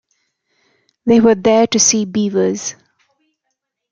[1.05, 2.73] They were there to see beavers.